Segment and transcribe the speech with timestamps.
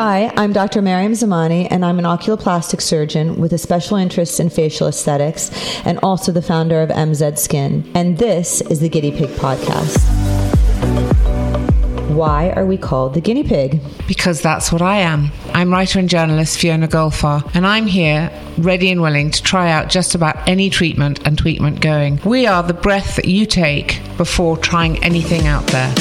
[0.00, 0.80] Hi, I'm Dr.
[0.80, 5.50] Maryam Zamani, and I'm an oculoplastic surgeon with a special interest in facial aesthetics
[5.84, 7.90] and also the founder of MZ Skin.
[7.96, 9.98] And this is the Guinea Pig Podcast.
[12.14, 13.80] Why are we called the guinea pig?
[14.06, 15.32] Because that's what I am.
[15.52, 19.88] I'm writer and journalist Fiona Golfar, and I'm here ready and willing to try out
[19.88, 22.20] just about any treatment and treatment going.
[22.24, 25.92] We are the breath that you take before trying anything out there.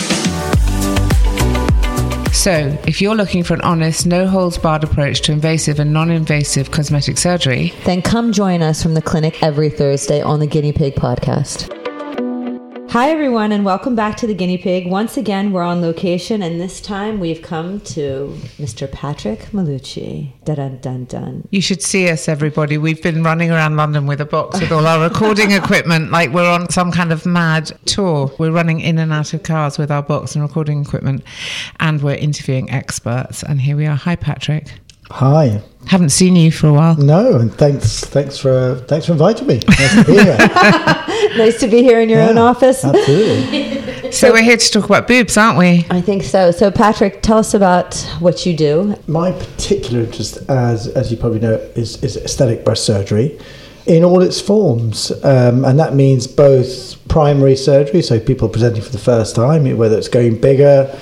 [2.34, 6.12] So, if you're looking for an honest, no holds barred approach to invasive and non
[6.12, 10.72] invasive cosmetic surgery, Then come join us from the clinic every Thursday on the Guinea
[10.74, 11.74] Pig Podcast.
[12.92, 14.88] Hi, everyone, and welcome back to the Guinea Pig.
[14.88, 18.90] Once again, we're on location, and this time we've come to Mr.
[18.90, 20.32] Patrick Mallucci.
[20.46, 21.48] Dun dun dun dun.
[21.52, 22.78] you should see us, everybody.
[22.78, 26.50] We've been running around London with a box with all our recording equipment, like we're
[26.50, 28.32] on some kind of mad tour.
[28.40, 31.24] We're running in and out of cars with our box and recording equipment,
[31.82, 33.44] and we're interviewing experts.
[33.44, 33.98] And here we are.
[33.98, 34.80] Hi, Patrick.
[35.12, 35.62] Hi.
[35.88, 36.98] Haven't seen you for a while.
[36.98, 39.62] No, and thanks, thanks for thanks for inviting me.
[39.68, 40.38] Nice to be here.
[41.36, 42.84] Nice to be here in your own office.
[42.84, 43.84] Absolutely.
[44.12, 45.86] So we're here to talk about boobs, aren't we?
[45.90, 46.52] I think so.
[46.52, 48.96] So, Patrick, tell us about what you do.
[49.06, 53.38] My particular interest, as as you probably know, is is aesthetic breast surgery
[53.86, 58.92] in all its forms, um, and that means both primary surgery, so people presenting for
[58.92, 60.98] the first time, whether it's going bigger,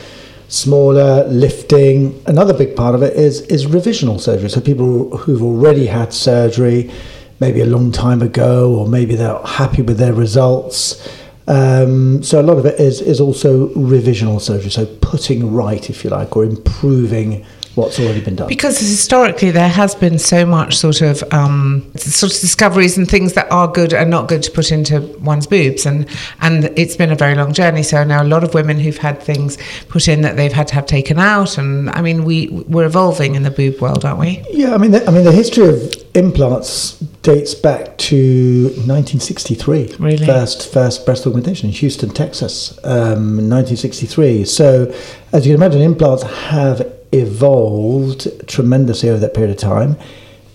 [0.48, 2.22] smaller, lifting.
[2.26, 6.92] Another big part of it is is revisional surgery, so people who've already had surgery,
[7.40, 11.08] maybe a long time ago, or maybe they're happy with their results.
[11.48, 16.04] Um, so a lot of it is is also revisional surgery, so putting right, if
[16.04, 18.48] you like, or improving what's already been done.
[18.48, 23.34] Because historically there has been so much sort of um, sort of discoveries and things
[23.34, 26.08] that are good and not good to put into one's boobs, and
[26.42, 27.84] and it's been a very long journey.
[27.84, 29.58] So now a lot of women who've had things
[29.90, 33.36] put in that they've had to have taken out, and I mean we we're evolving
[33.36, 34.44] in the boob world, aren't we?
[34.52, 39.96] Yeah, I mean, the, I mean, the history of implants dates back to 1963.
[40.00, 40.26] Really?
[40.26, 44.46] First, first breast augmentation in Houston, Texas, um, 1963.
[44.46, 44.94] So,
[45.34, 49.98] as you can imagine, implants have evolved tremendously over that period of time.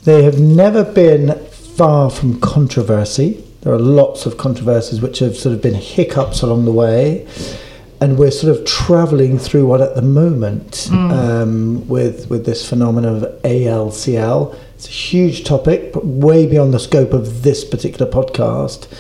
[0.05, 3.45] They have never been far from controversy.
[3.63, 7.27] There are lots of controversies which have sort of been hiccups along the way.
[8.01, 13.17] And we're sort of travelling through one at the moment um, with with this phenomenon
[13.17, 14.57] of ALCL.
[14.75, 18.91] It's a huge topic, but way beyond the scope of this particular podcast.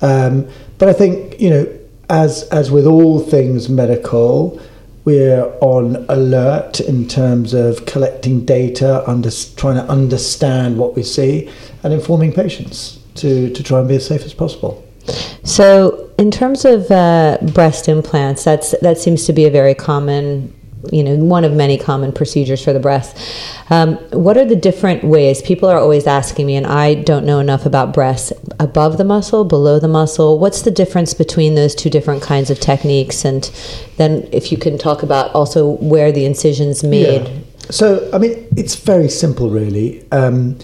[0.00, 0.48] Um,
[0.78, 1.78] but I think you know,
[2.08, 4.60] as as with all things medical,
[5.04, 11.50] we're on alert in terms of collecting data, under, trying to understand what we see,
[11.82, 14.82] and informing patients to to try and be as safe as possible.
[15.42, 20.54] So, in terms of uh, breast implants, that's that seems to be a very common,
[20.92, 23.16] you know, one of many common procedures for the breast.
[23.70, 25.42] Um, what are the different ways?
[25.42, 28.32] People are always asking me, and I don't know enough about breasts.
[28.58, 30.38] Above the muscle, below the muscle.
[30.38, 33.24] What's the difference between those two different kinds of techniques?
[33.24, 33.44] And
[33.96, 37.26] then, if you can talk about also where the incisions made.
[37.28, 37.40] Yeah.
[37.70, 40.06] So, I mean, it's very simple, really.
[40.12, 40.58] Um,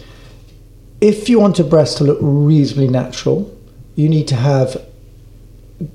[1.01, 3.57] if you want a breast to look reasonably natural,
[3.95, 4.77] you need to have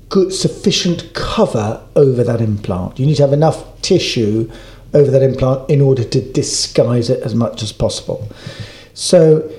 [0.08, 2.98] good, sufficient cover over that implant.
[2.98, 4.50] You need to have enough tissue
[4.94, 8.28] over that implant in order to disguise it as much as possible.
[8.94, 9.50] So,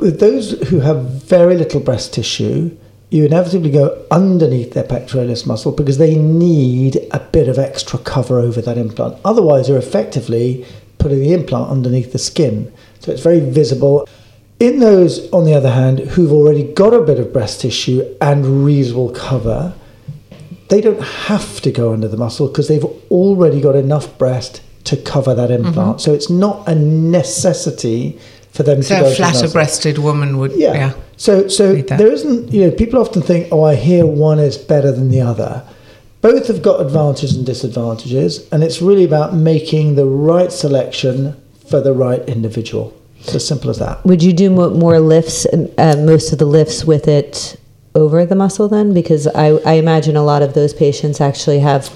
[0.00, 2.76] with those who have very little breast tissue,
[3.10, 8.38] you inevitably go underneath their pectoralis muscle because they need a bit of extra cover
[8.38, 9.18] over that implant.
[9.22, 10.64] Otherwise, you're effectively
[10.98, 12.72] putting the implant underneath the skin.
[13.00, 14.08] So it's very visible.
[14.60, 18.64] In those, on the other hand, who've already got a bit of breast tissue and
[18.64, 19.74] reasonable cover,
[20.68, 24.96] they don't have to go under the muscle because they've already got enough breast to
[24.96, 25.66] cover that mm-hmm.
[25.66, 26.00] implant.
[26.00, 28.18] So it's not a necessity
[28.52, 29.52] for them to So go a to the flatter muscle.
[29.52, 30.74] breasted woman would, Yeah.
[30.74, 30.92] yeah.
[31.16, 34.90] So so there isn't you know people often think oh I hear one is better
[34.90, 35.62] than the other.
[36.20, 41.36] Both have got advantages and disadvantages, and it's really about making the right selection
[41.68, 42.92] for the right individual.
[43.24, 44.04] It's as simple as that.
[44.04, 47.56] Would you do more lifts, uh, most of the lifts with it
[47.94, 48.92] over the muscle then?
[48.92, 51.90] Because I, I imagine a lot of those patients actually have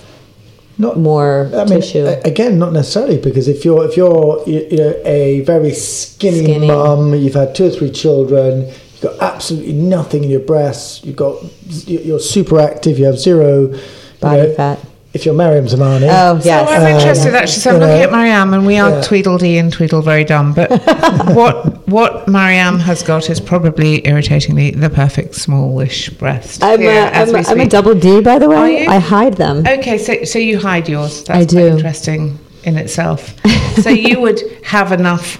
[0.78, 2.06] Not more I mean, tissue.
[2.25, 6.67] again, not necessarily because if you're if you're you you know a very skinny, Skinny.
[6.69, 11.17] mum, you've had two or three children, you've got absolutely nothing in your breasts, you've
[11.17, 11.43] got
[11.88, 13.81] you're super active, you have zero you
[14.20, 14.78] Body know, fat.
[15.17, 16.69] If you're Maryam Zamani, Oh, yes.
[16.69, 17.61] So I'm Uh, interested actually.
[17.63, 19.01] So I'm you looking know, at Maryam, and we are yeah.
[19.01, 20.53] Tweedledee and Tweedle very dumb.
[20.53, 20.71] But
[21.35, 21.57] what
[21.89, 26.63] what Maryam has got is probably irritatingly the perfect smallish breast.
[26.63, 28.83] I'm, here a, as I'm, we a, I'm a double D, by the Are way.
[28.85, 28.91] you?
[28.91, 29.67] I hide them.
[29.67, 31.25] Okay, so so you hide yours.
[31.25, 31.67] That's I do.
[31.67, 33.35] interesting in itself.
[33.83, 35.39] so you would have enough.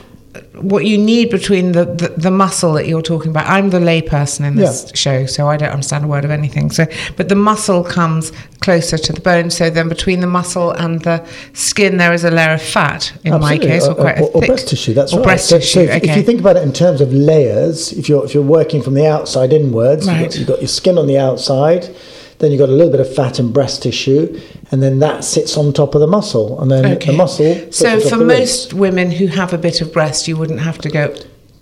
[0.55, 3.47] What you need between the, the, the muscle that you're talking about.
[3.47, 4.93] I'm the layperson in this Yeah.
[4.95, 6.71] show, so I don't understand a word of anything.
[6.71, 6.87] So,
[7.17, 9.51] but the muscle comes closer to the bone.
[9.51, 13.13] So then, between the muscle and the skin, there is a layer of fat.
[13.25, 14.95] In my case, or, or, quite or- or thick, breast tissue.
[14.95, 15.25] That's or right.
[15.25, 15.73] breast so, tissue.
[15.73, 16.11] so if, okay.
[16.11, 18.95] if you think about it in terms of layers, if you're if you're working from
[18.95, 21.89] the outside inwards, you've, got, you've got your skin on the outside,
[22.39, 24.39] then you've got a little bit of fat and breast tissue,
[24.71, 27.11] and then that sits on top of the muscle, and then Okay.
[27.13, 27.55] the muscle.
[27.55, 28.39] sits so for of ribs.
[28.41, 31.15] most women who have a bit of breast, you wouldn't have to go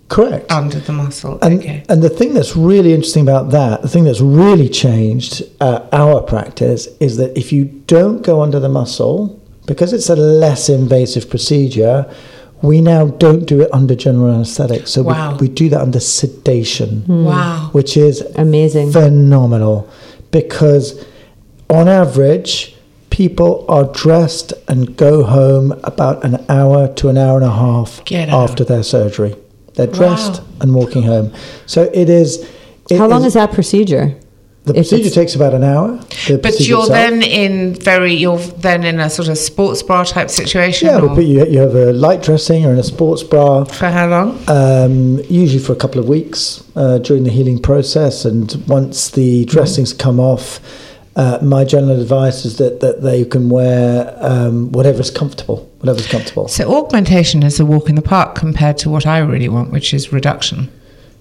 [0.09, 0.51] correct.
[0.51, 1.37] under the muscle.
[1.41, 1.83] And, okay.
[1.89, 6.21] and the thing that's really interesting about that, the thing that's really changed uh, our
[6.21, 11.29] practice is that if you don't go under the muscle, because it's a less invasive
[11.29, 12.05] procedure,
[12.61, 14.87] we now don't do it under general anesthetic.
[14.87, 15.37] So Wow.
[15.39, 17.69] we, we do that under sedation, Wow.
[17.71, 18.91] which is Amazing.
[18.91, 19.87] phenomenal
[20.31, 21.03] because
[21.69, 22.74] on average,
[23.15, 28.01] people are dressed and go home about an hour to an hour and a half
[28.11, 29.33] after their surgery.
[29.75, 30.47] They're dressed Wow.
[30.61, 31.31] and walking home.
[31.65, 32.29] So it is.
[32.89, 34.05] it How long is that procedure?
[34.65, 35.89] The if procedure takes about an hour.
[36.27, 36.99] the But you're itself.
[37.01, 40.87] then in very, you're then in a sort of sports bra type situation.
[40.89, 43.63] Yeah, we or put you, you have a light dressing or in a sports bra,
[43.63, 44.29] for how long?
[44.59, 48.25] um, usually for a couple of weeks uh, during the healing process.
[48.25, 50.59] And once the dressings come off,
[51.15, 55.69] uh, my general advice is that, that they can wear um, whatever's comfortable.
[55.79, 56.47] Whatever's comfortable.
[56.47, 59.93] So augmentation is a walk in the park compared to what I really want, which
[59.93, 60.69] is reduction.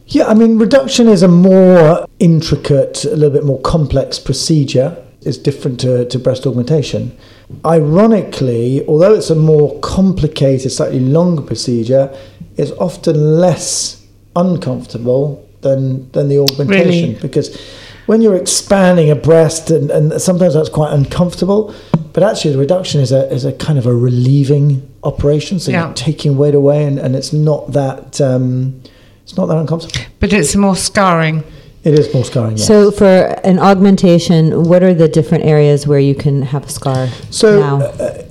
[0.09, 4.97] Yeah, I mean, reduction is a more intricate, a little bit more complex procedure.
[5.23, 7.17] It's different to, to breast augmentation.
[7.65, 12.15] Ironically, although it's a more complicated, slightly longer procedure,
[12.57, 14.05] it's often less
[14.37, 17.21] uncomfortable than, than the augmentation Really?
[17.21, 17.57] because
[18.07, 21.75] when you're expanding a breast, and, and sometimes that's quite uncomfortable,
[22.13, 25.59] but actually the reduction is a, is a kind of a relieving operation.
[25.59, 25.87] So Yeah.
[25.87, 28.21] you're taking weight away, and, and it's not that.
[28.21, 28.81] Um,
[29.23, 30.05] it's not that uncomfortable.
[30.21, 31.43] But it's more scarring.
[31.83, 32.57] It is more scarring.
[32.59, 32.67] Yes.
[32.67, 33.05] So for
[33.45, 37.81] an augmentation, what are the different areas where you can have a scar So, now?
[37.87, 38.23] uh,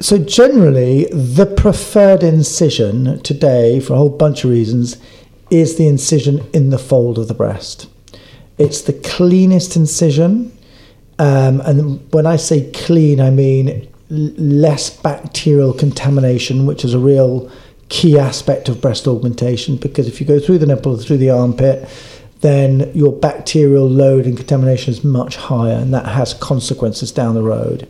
[0.00, 4.96] so generally, the preferred incision today, for a whole bunch of reasons,
[5.50, 7.86] is the incision in the fold of the breast.
[8.58, 10.52] It's the cleanest incision,
[11.18, 17.50] um, and when I say clean, I mean less bacterial contamination, which is a real
[17.88, 19.76] key aspect of breast augmentation.
[19.76, 21.88] Because if you go through the nipple, through the armpit,
[22.40, 27.42] then your bacterial load and contamination is much higher, and that has consequences down the
[27.42, 27.88] road.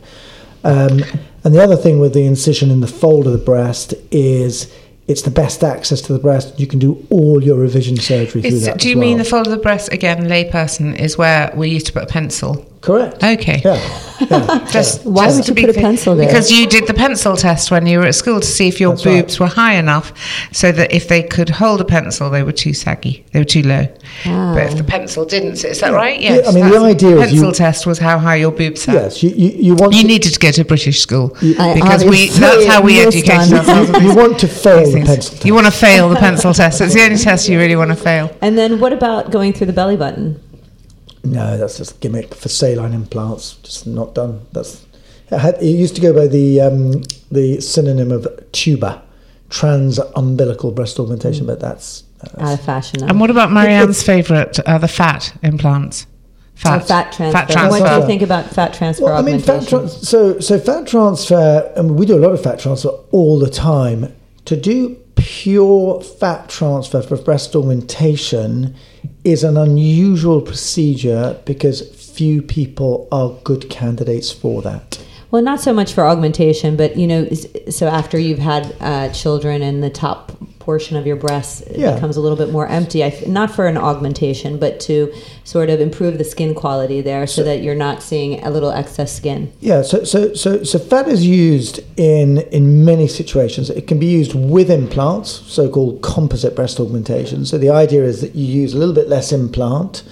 [0.65, 1.05] Um,
[1.45, 4.73] and the other thing with the incision in the fold of the breast is
[5.09, 6.61] it's the best access to the breast.
[6.61, 8.79] You can do all your revision surgery through that.
[8.79, 10.25] do you mean the fold of the breast again?
[10.29, 12.65] Layperson is where we used to put a pencil.
[12.81, 13.23] Correct.
[13.23, 13.61] Okay.
[13.65, 13.75] Yeah.
[14.31, 14.67] yeah.
[14.71, 16.27] Just Why just would to you be put a pencil there?
[16.27, 18.93] Because you did the pencil test when you were at school to see if your
[18.93, 19.23] That's right.
[19.23, 20.13] boobs were high enough,
[20.53, 23.63] so that if they could hold a pencil, they were too saggy, they were too
[23.63, 23.87] low.
[24.27, 24.55] Ah.
[24.55, 26.21] But if the pencil didn't, is that right?
[26.21, 26.49] Yeah, Yes.
[26.49, 28.95] I mean, the idea is pencil you- test was how high your boobs are.
[28.95, 29.23] Yes.
[29.23, 32.29] You, you, you want You to, needed to go to British school I because we
[32.29, 33.91] that's how we missed educated ourselves.
[34.03, 35.45] you want to fail the pencil test.
[35.45, 36.81] You want to fail the pencil test.
[36.81, 38.35] It's the only test you really want to fail.
[38.41, 40.41] and then what about going through the belly button?
[41.25, 43.55] No, that's just a gimmick for saline implants.
[43.57, 44.47] Just not done.
[44.53, 44.87] That's
[45.31, 49.03] it, had, it used to go by the um, the synonym of TUBA,
[49.51, 53.09] trans umbilical breast augmentation, but that's, uh, Out of fashion now.
[53.09, 56.07] And what about Maryam's favourite, uh, the fat implants?
[56.65, 57.33] Oh, fat transfer.
[57.33, 57.81] Fat transfer.
[57.85, 60.87] What do you think about fat transfer Well, I mean, fat trans- so so fat
[60.87, 61.73] transfer.
[61.77, 64.13] I mean, we do a lot of fat transfer all the time.
[64.47, 68.75] To do pure fat transfer for breast augmentation
[69.25, 75.03] is an unusual procedure because few people are good candidates for that.
[75.31, 77.29] Well, not so much for augmentation, but you know,
[77.71, 80.33] so after you've had uh, children and the top
[80.69, 81.95] portion of your breast Yeah.
[81.95, 85.11] becomes a little bit more empty, I not for an augmentation, but to
[85.43, 89.11] sort of improve the skin quality there so, that you're not seeing a little excess
[89.17, 89.51] skin.
[89.61, 93.71] Yeah, so, so, so, so fat is used in, in many situations.
[93.71, 97.47] It can be used with implants, so called composite breast augmentation.
[97.47, 100.03] So the idea is that you use a little bit less implant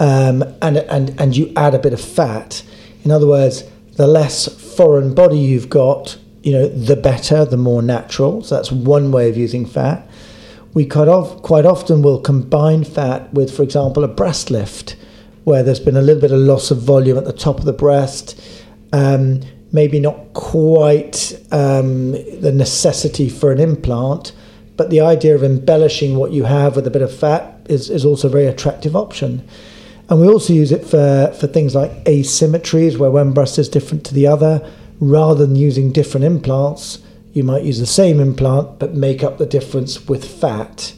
[0.00, 2.64] um, and, and, and you add a bit of fat.
[3.04, 3.62] In other words,
[3.94, 8.42] the less foreign body you've got, you know, the better, the more natural.
[8.42, 10.08] So that's one way of using fat.
[10.74, 14.96] We quite, of, quite often will combine fat with, for example, a breast lift,
[15.44, 17.72] where there's been a little bit of loss of volume at the top of the
[17.72, 18.40] breast,
[18.92, 19.40] um,
[19.72, 24.32] maybe not quite um, the necessity for an implant,
[24.76, 28.04] but the idea of embellishing what you have with a bit of fat is, is
[28.04, 29.46] also a very attractive option.
[30.08, 34.04] And we also use it for, for things like asymmetries, where one breast is different
[34.06, 34.60] to the other.
[35.02, 37.00] Rather than using different implants,
[37.32, 40.94] you might use the same implant but make up the difference with fat.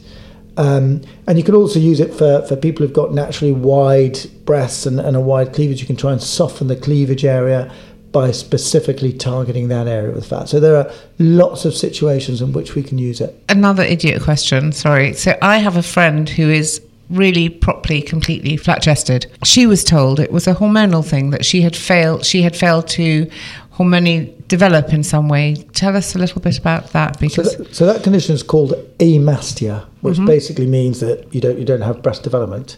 [0.57, 4.85] Um, and you can also use it for, for people who've got naturally wide breasts
[4.85, 5.81] and, and a wide cleavage.
[5.81, 7.73] You can try and soften the cleavage area
[8.11, 10.49] by specifically targeting that area with fat.
[10.49, 13.43] So there are lots of situations in which we can use it.
[13.49, 15.13] Another idiot question, sorry.
[15.13, 20.19] So I have a friend who is really properly completely flat chested she was told
[20.19, 23.29] it was a hormonal thing that she had failed she had failed to
[23.77, 27.75] hormonally develop in some way tell us a little bit about that So because that,
[27.75, 32.01] so that condition is called amastia, which basically means that you don't you don't have
[32.01, 32.77] breast development.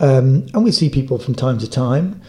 [0.00, 2.20] Um, and we see people from time to time,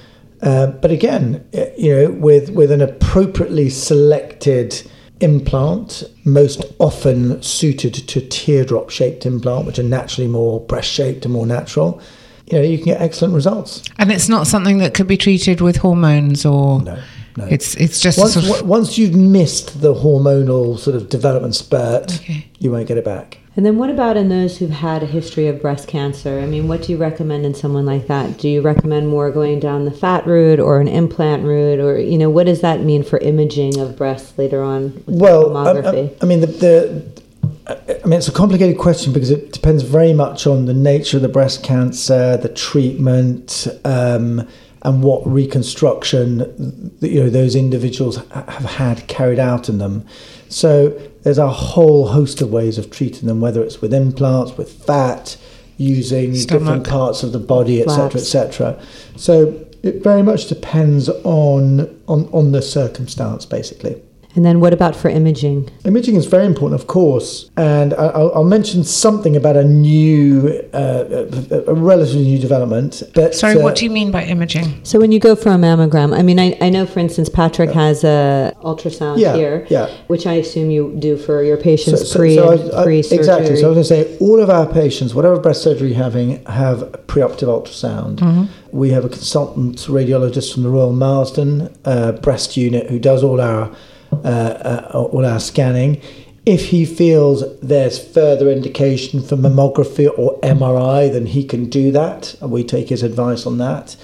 [0.41, 4.89] uh, but again, eh, you know, with with an appropriately selected
[5.19, 11.33] implant, most often suited to teardrop shaped implant, which are naturally more breast shaped and
[11.33, 12.01] more natural.
[12.47, 13.83] You know, you can get excellent results.
[13.99, 16.97] and it's not something that could be treated with hormones or No,
[17.38, 17.45] no.
[17.45, 21.55] it's it's just Once, sort of, w- once you've missed the hormonal sort of development
[21.55, 22.45] spurt, Okay.
[22.59, 23.38] you won't get it back.
[23.55, 26.39] And then what about in those who've had a history of breast cancer?
[26.39, 28.38] I mean, what do you recommend in someone like that?
[28.38, 31.79] Do you recommend more going down the fat route or an implant route?
[31.79, 35.57] Or, you know, what does that mean for imaging of breasts later on with Well,
[35.57, 36.09] I, mammography?
[36.09, 37.21] I, I mean, the, the
[37.67, 41.24] I mean, it's a complicated question because it depends very much on the nature of
[41.24, 44.48] the breast cancer, the treatment, um,
[44.83, 50.05] and what reconstruction you know those individuals have had carried out in them.
[50.48, 50.89] So
[51.24, 55.38] there's a whole host of ways of treating them, whether it's with implants, with fat,
[55.77, 58.81] using different parts of the body, etc., etc.
[59.15, 64.01] So it very much depends on on on the circumstance, basically.
[64.39, 65.69] And then what about for imaging?
[65.84, 70.48] Imaging is very important, of course, and I- I'll, I'll mention something about a new,
[70.74, 73.03] uh, a, a relatively new development.
[73.13, 75.58] But sorry uh, what do you mean by imaging So when you go for a
[75.58, 79.88] mammogram, I mean, I, I know, for instance, Patrick has a ultrasound Yeah, here, yeah.
[80.08, 83.19] which I assume you do for your patients so- pre so and I- I- pre-surgery.
[83.19, 83.55] exactly.
[83.58, 86.46] So I was going to say, all of our patients, whatever breast surgery you're having,
[86.46, 88.48] have preoperative ultrasound.
[88.72, 93.41] We have a consultant radiologist from the Royal Marsden uh, breast unit who does all
[93.41, 93.75] our
[94.11, 96.01] uh, uh, all our scanning.
[96.45, 102.35] If he feels there's further indication for mammography or MRI, then he can do that,
[102.41, 103.95] and we take his advice on that.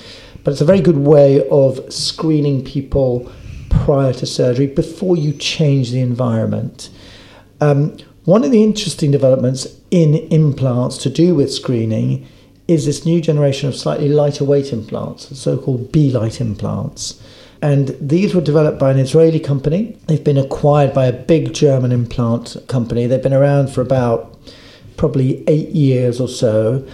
[0.43, 3.31] But it's a very good way of screening people
[3.69, 6.89] prior to surgery before you change the environment.
[7.61, 12.27] Um, one of the interesting developments in implants to do with screening
[12.67, 17.21] is this new generation of slightly lighter weight implants, so called B-Lite implants.
[17.65, 19.97] And these were developed by an Israeli company.
[20.05, 23.07] They've been acquired by a big German implant company.
[23.07, 24.37] They've been around for about
[24.97, 26.87] probably eight years or so.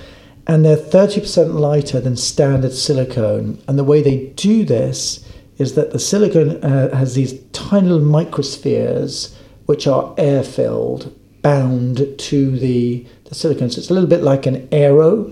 [0.47, 3.61] And they're 30% lighter than standard silicone.
[3.67, 8.07] And the way they do this is that the silicone uh, has these tiny little
[8.07, 9.35] microspheres
[9.65, 13.71] which are air filled, bound to the, the silicone.
[13.71, 15.29] So it's a little bit like an arrow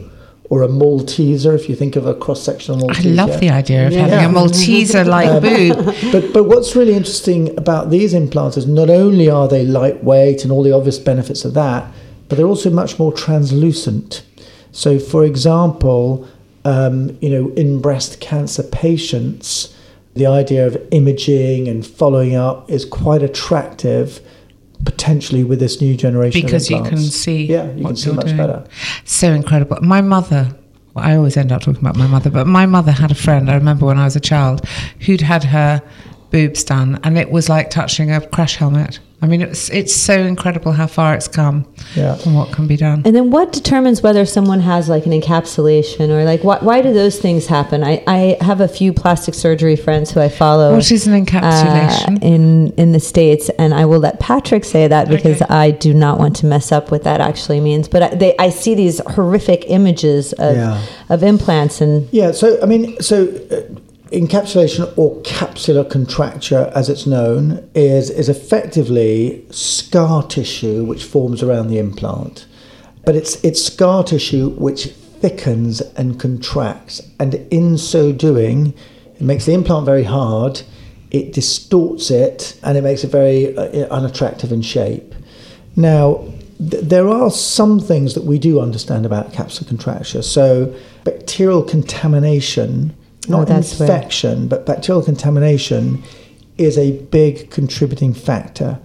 [0.51, 3.05] or a Malteser if you think of a cross sectional Malteser.
[3.05, 4.07] i love the idea of Yeah.
[4.07, 8.89] having a malteser like boob But but what's really interesting about these implants is not
[8.89, 11.81] only are they lightweight and all the obvious benefits of that,
[12.27, 14.23] but they're also much more translucent.
[14.71, 16.27] So, for example,
[16.65, 19.75] um, you know, in breast cancer patients,
[20.13, 24.19] the idea of imaging and following up is quite attractive,
[24.85, 26.39] potentially with this new generation.
[26.39, 28.37] of because you can see Yeah, you can see much doing.
[28.37, 28.63] better.
[29.05, 29.77] So incredible.
[29.81, 30.55] My mother,
[30.93, 33.49] well, I always end up talking about my mother, but my mother had a friend,
[33.49, 34.65] I remember when I was a child,
[35.01, 35.81] who'd had her
[36.31, 38.99] boobs done, and it was like touching a crash helmet.
[39.21, 42.17] I mean, it's it's so incredible how far it's come Yeah.
[42.25, 43.01] and what can be done.
[43.03, 46.93] And then what determines whether someone has like an encapsulation or like why, why do
[46.93, 47.83] those things happen?
[47.83, 50.73] I, I have a few plastic surgery friends who I follow.
[50.73, 52.15] What is an encapsulation?
[52.23, 55.53] uh, in in the states, and I will let Patrick say that because Okay.
[55.53, 57.89] I do not want to mess up what that actually means.
[57.89, 60.81] But I, they, I see these horrific images of Yeah.
[61.09, 63.78] of implants, and Yeah, so I mean, so uh,
[64.11, 71.67] encapsulation or capsular contracture, as it's known, is is effectively scar tissue which forms around
[71.67, 72.47] the implant,
[73.05, 78.73] but it's it's scar tissue which thickens and contracts, and in so doing,
[79.15, 80.61] it makes the implant very hard.
[81.11, 85.15] It distorts it, and it makes it very uh, unattractive in shape.
[85.75, 86.23] Now,
[86.59, 90.21] th- there are some things that we do understand about capsular contracture.
[90.21, 92.95] So, bacterial contamination,
[93.29, 96.03] not where- infection, but bacterial contamination
[96.57, 98.79] is a big contributing factor.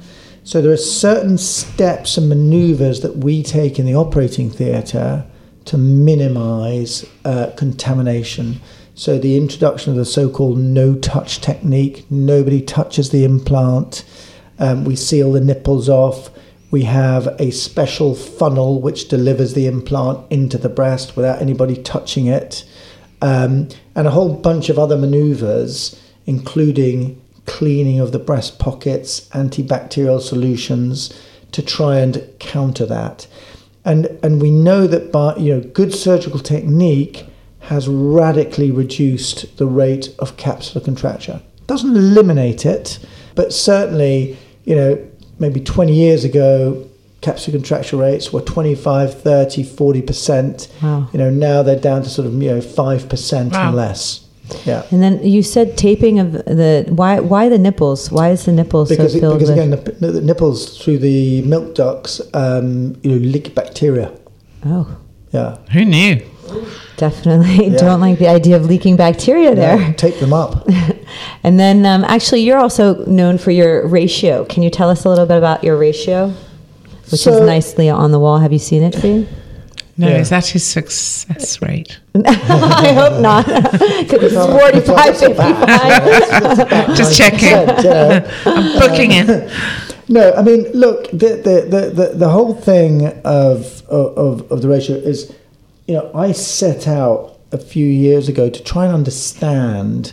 [0.44, 5.24] So, there are certain steps and maneuvers that we take in the operating theatre
[5.64, 8.60] to minimize uh, contamination.
[8.94, 14.04] So, the introduction of the so called no touch technique nobody touches the implant.
[14.58, 16.30] Um, we seal the nipples off.
[16.70, 22.26] We have a special funnel which delivers the implant into the breast without anybody touching
[22.26, 22.64] it.
[23.24, 30.20] Um, and a whole bunch of other maneuvers, including cleaning of the breast pockets, antibacterial
[30.20, 31.10] solutions
[31.52, 33.26] to try and counter that.
[33.82, 37.26] And, and we know that by you know good surgical technique
[37.60, 41.40] has radically reduced the rate of capsular contracture.
[41.66, 42.98] Doesn't eliminate it,
[43.34, 46.86] but certainly, you know, maybe 20 years ago,
[47.24, 50.82] capsular contracture rates were 25, 30, 40%.
[50.82, 51.08] Wow.
[51.12, 53.68] You know, now they're down to sort of, you know, 5% Wow.
[53.68, 54.20] and less.
[54.66, 54.82] Yeah.
[54.90, 58.12] and then you said taping of the why why the nipples?
[58.12, 59.58] Why is the nipples Because, so it, filled because with?
[59.58, 64.12] again, the, the nipples through the milk ducts, um, you know, leak bacteria.
[64.66, 64.86] oh,
[65.32, 65.56] Yeah.
[65.72, 66.20] Who knew?
[66.98, 67.78] definitely Yeah.
[67.78, 69.78] don't like the idea of leaking bacteria there.
[69.80, 70.68] Yeah, tape them up.
[71.42, 74.44] And then um, actually, you're also known for your ratio.
[74.46, 76.32] Can you tell us a little bit about your ratio,
[77.10, 78.38] which So- is nicely on the wall?
[78.38, 79.26] Have you seen it, Fee?
[79.96, 80.18] No, Yeah.
[80.18, 81.98] is that his success rate?
[82.24, 83.44] I hope not.
[84.08, 86.96] 'Cause it's 45, 55.
[86.96, 87.48] Just checking.
[87.84, 88.28] Yeah.
[88.46, 89.50] I'm booking it.
[90.08, 94.68] No, I mean, look, the the, the, the, the whole thing of, of of the
[94.68, 95.32] ratio is,
[95.86, 100.12] you know, I set out a few years ago to try and understand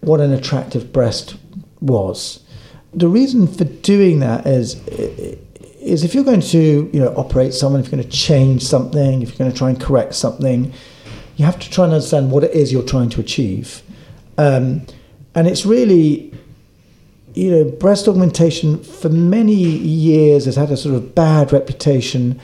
[0.00, 1.36] what an attractive breast
[1.80, 2.40] was.
[2.94, 4.76] The reason for doing that is
[5.80, 9.22] is if you're going to you know operate someone, if you're going to change something,
[9.22, 10.72] if you're going to try and correct something,
[11.36, 13.82] you have to try and understand what it is you're trying to achieve,
[14.36, 14.86] um,
[15.34, 16.32] and it's really
[17.38, 22.40] you know, breast augmentation for many years has had a sort of bad reputation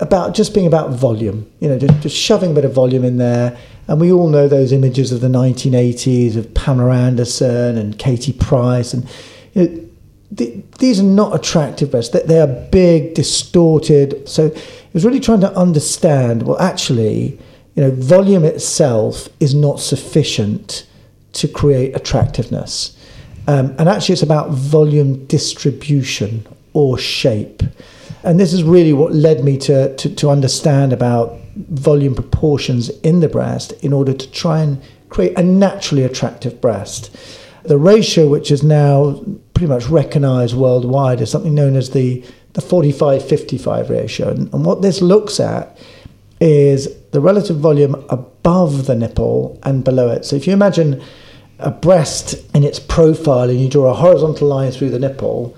[0.00, 3.18] about just being about volume, you know, just, just shoving a bit of volume in
[3.18, 3.54] there.
[3.88, 8.94] And we all know those images of the 1980s of Pamela Anderson and Katie Price.
[8.94, 9.06] And
[9.52, 9.88] you know,
[10.36, 14.28] th- these are not attractive breasts, they, they are big, distorted.
[14.28, 17.38] So it was really trying to understand well, actually,
[17.74, 20.86] you know, volume itself is not sufficient
[21.34, 22.96] to create attractiveness.
[23.48, 27.62] Um, and actually, it's about volume distribution or shape.
[28.22, 33.20] And this is really what led me to, to, to understand about volume proportions in
[33.20, 37.14] the breast in order to try and create a naturally attractive breast.
[37.64, 39.22] The ratio, which is now
[39.54, 44.28] pretty much recognized worldwide, is something known as the, the 45 55 ratio.
[44.30, 45.78] And, and what this looks at
[46.40, 50.24] is the relative volume above the nipple and below it.
[50.24, 51.00] So if you imagine
[51.60, 55.56] a breast in its profile and you draw a horizontal line through the nipple,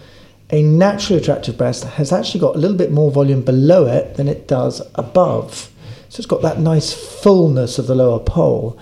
[0.51, 4.29] a naturally attractive breast has actually got a little bit more volume below it than
[4.29, 5.71] it does above.
[6.11, 8.79] So it's got that nice fullness of the lower pole.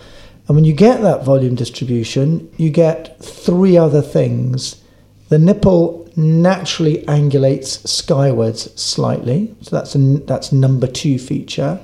[0.48, 4.83] And when you get that volume distribution, you get three other things.
[5.28, 11.81] The nipple naturally angulates skywards slightly, so that's that's number two feature.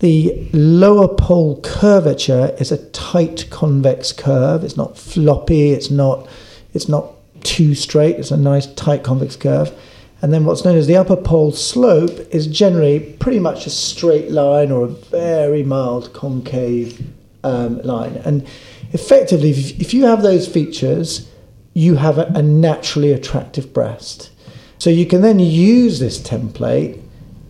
[0.00, 4.62] The lower pole curvature is a tight convex curve.
[4.62, 5.70] It's not floppy.
[5.70, 6.28] It's not.
[6.74, 8.16] It's not too straight.
[8.16, 9.72] It's a nice tight convex curve.
[10.20, 14.30] And then what's known as the upper pole slope is generally pretty much a straight
[14.30, 17.15] line or a very mild concave
[17.46, 18.16] um, line.
[18.24, 18.46] And
[18.92, 21.30] effectively, if, you have those features,
[21.74, 24.30] you have a, a naturally attractive breast.
[24.78, 27.00] So you can then use this template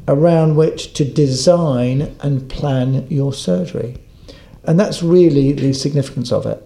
[0.06, 3.98] around which to design and plan your surgery.
[4.64, 6.65] And that's really the significance of it.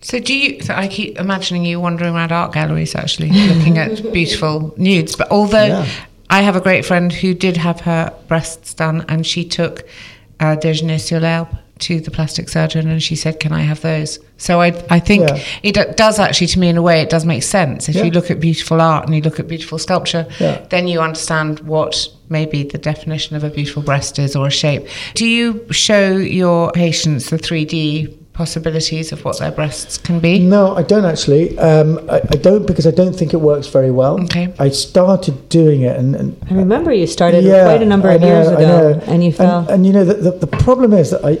[0.00, 0.60] So do you?
[0.62, 5.16] So I keep imagining you wandering around art galleries, actually looking at beautiful nudes.
[5.16, 5.86] But although Yeah.
[6.30, 9.84] I have a great friend who did have her breasts done, and she took
[10.40, 11.48] uh, déjeuner sur l'herbe
[11.80, 15.28] to the plastic surgeon, and she said, "Can I have those?" So I, I think
[15.28, 15.38] Yeah.
[15.62, 17.88] it does actually, to me, in a way, it does make sense.
[17.88, 18.04] If Yeah.
[18.04, 20.26] you look at beautiful art and you look at beautiful sculpture,
[20.70, 24.86] then you understand what maybe the definition of a beautiful breast is or a shape.
[25.14, 30.38] Do you show your patients the 3D possibilities of what their breasts can be?
[30.38, 31.58] No, I don't actually.
[31.58, 34.14] Um, I, I don't because I don't think it works very well.
[34.26, 34.54] Okay.
[34.60, 38.14] I started doing it, and, and I remember you started yeah, quite a number I
[38.14, 39.60] of years know, I ago, and you fell.
[39.62, 41.32] And, and you know, the, the, the problem is that I,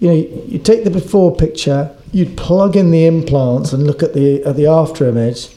[0.00, 0.18] you know,
[0.52, 4.56] you take the before picture, you plug in the implants and look at the at
[4.56, 5.54] the after image,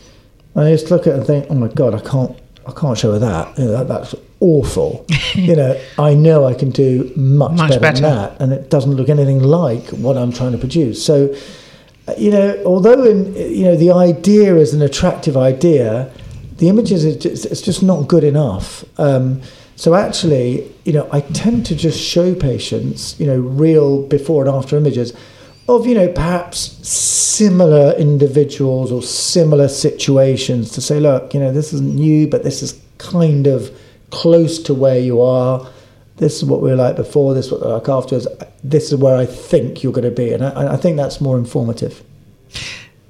[0.54, 2.98] and I just look at it and think, oh my god, I can't, I can't
[3.00, 3.58] show her that.
[3.58, 4.14] You know, that that's
[4.52, 4.90] awful.
[5.50, 5.74] you know,
[6.10, 8.02] I know I can do much, Much better, better.
[8.02, 10.98] than that, and it doesn't look anything like what I'm trying to produce.
[11.10, 11.16] So.
[12.08, 13.20] uh, You know, although in,
[13.60, 15.88] you know the idea is an attractive idea,
[16.60, 18.68] the images just, it's just not good enough.
[19.00, 19.26] Um,
[19.84, 20.46] so actually,
[20.88, 25.10] you know, I tend to just show patients, you know, real before and after images
[25.74, 31.74] of, you know, perhaps similar individuals or similar situations to say, look, you know, this
[31.74, 32.72] isn't new, but this is
[33.14, 33.60] kind of
[34.14, 35.68] close to where you are.
[36.18, 37.34] This is what we were like before.
[37.34, 38.28] This is what we're like afterwards.
[38.64, 41.38] This is where I think you're going to be, and I, I think that's more
[41.38, 42.04] informative.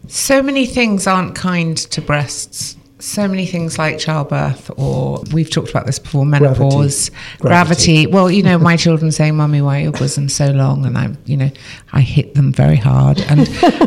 [0.07, 2.77] So many things aren't kind to breasts.
[2.99, 7.41] So many things like childbirth, or we've talked about this before, menopause, Gravity.
[7.41, 8.07] gravity.
[8.07, 11.09] Well, you know, my children saying, "Mummy, why are your bosoms so long?" And I,
[11.25, 11.51] you know,
[11.91, 13.41] I hit them very hard, and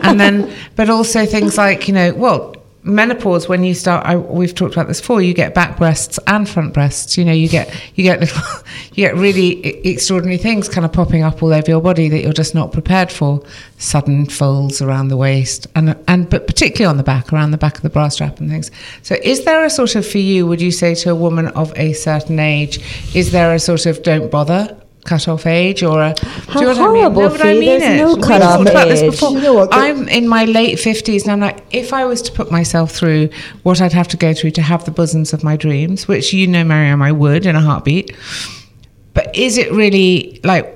[0.05, 2.56] and then, but also things like, you know, well,
[2.87, 4.07] menopause when you start.
[4.07, 5.20] I, we've talked about this before.
[5.20, 7.18] You get back breasts and front breasts.
[7.18, 8.40] You know, you get you get little,
[8.94, 12.33] you get really extraordinary things kind of popping up all over your body that you're
[12.33, 13.42] just not prepared for.
[13.79, 17.77] Sudden folds around the waist, and and but particularly on the back, around the back
[17.77, 18.70] of the bra strap and things.
[19.03, 20.46] So, is there a sort of for you?
[20.46, 22.79] Would you say to a woman of a certain age,
[23.14, 24.77] is there a sort of don't bother?
[25.07, 26.14] Cut off age, or a
[26.49, 27.14] How do you know what I horrible, mean?
[27.14, 29.11] No, but I mean no cut-off talked about this age.
[29.12, 29.31] before.
[29.31, 32.33] You know what, I'm in my late fifties, and I'm like, if I was to
[32.33, 33.31] put myself through
[33.62, 36.49] what I'd have to go through to have the bosoms of my dreams, which you
[36.49, 38.16] know, Maryam, I would in a heartbeat.
[39.14, 40.75] But is it really like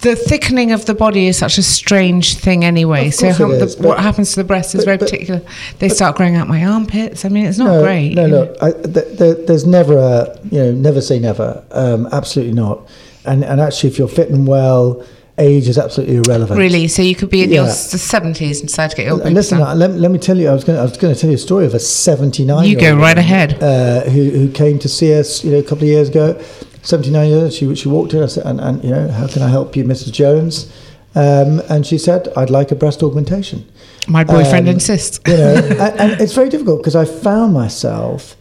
[0.00, 3.10] the thickening of the body is such a strange thing anyway?
[3.10, 5.42] So it the, is, what happens to the breast is but- very but- particular.
[5.78, 7.24] They start growing out my armpits.
[7.24, 8.14] I mean, it's not no, great.
[8.14, 8.44] No, you know.
[8.44, 8.56] no.
[8.60, 11.64] I, th- th- there's never a you know never say never.
[11.70, 12.88] Um, absolutely not.
[13.24, 15.04] And and actually, if you're fit and well,
[15.38, 16.58] age is absolutely irrelevant.
[16.58, 16.88] Really?
[16.88, 19.90] So you could be in your seventies and decide to get your And listen, let,
[19.90, 20.48] let me tell you.
[20.48, 20.78] I was going.
[20.78, 22.68] I was going to tell you a story of a 79.
[22.68, 23.62] You go right ahead.
[23.62, 26.40] Uh, who who came to see us, you know, a couple of years ago.
[26.84, 27.56] 79 years.
[27.56, 28.22] She she walked in.
[28.22, 30.12] I said, and, and you know, how can I help you, Mrs.
[30.12, 30.72] Jones?
[31.16, 33.64] Um, and she said, I'd like a breast augmentation.
[34.08, 35.20] My boyfriend um, insists.
[35.26, 38.36] you know, and, and it's very difficult because I found myself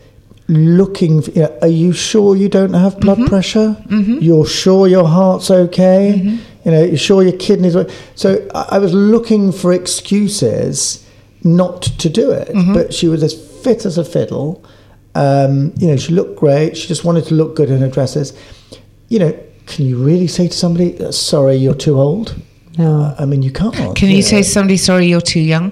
[0.48, 1.22] looking.
[1.22, 3.28] For, you know, are you sure you don't have blood Mm-hmm.
[3.28, 3.78] pressure?
[3.90, 6.18] You're sure your heart's okay?
[6.66, 7.76] You know, you're sure your kidneys.
[7.76, 11.08] Are, so I, I was looking for excuses
[11.44, 12.48] not to do it.
[12.50, 12.74] Mm-hmm.
[12.74, 14.64] But she was as fit as a fiddle.
[15.16, 16.76] Um, you know, she looked great.
[16.76, 18.34] She just wanted to look good in her dresses.
[19.10, 22.36] You know, can you really say to somebody, "Sorry, you're too old"?
[22.78, 23.16] No.
[23.18, 23.96] I mean, you can't.
[23.96, 24.22] Can you know.
[24.22, 25.72] say to somebody, sorry, you're too young?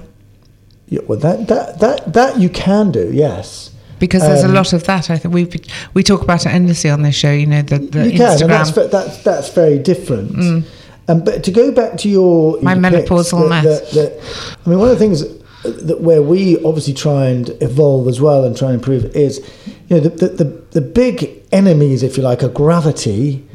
[0.88, 3.72] Yeah, well, that, that, that, that you can do, yes.
[3.98, 5.10] Because there's Um, a lot of that.
[5.10, 5.48] I think we
[5.94, 7.32] we talk about it endlessly on this show.
[7.32, 10.66] You know, the, the you can, and that's, that's, that's very different.
[11.08, 12.58] Um, but to go back to your.
[12.58, 12.64] Mm.
[12.64, 13.96] My your menopausal mess.
[13.96, 15.24] I mean, one of the things
[15.64, 19.40] that where we obviously try and evolve as well and try and improve is,
[19.88, 23.48] you know, the, the, the, the big enemies, if you like, are gravity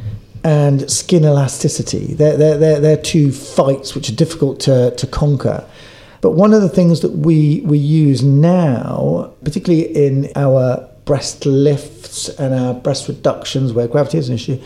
[0.44, 2.14] and skin elasticity.
[2.14, 5.66] They're, they're, they're, they're two fights which are difficult to, to conquer.
[6.20, 12.28] But one of the things that we, we use now, particularly in our breast lifts
[12.28, 14.60] and our breast reductions where gravity is an issue,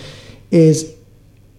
[0.50, 0.94] is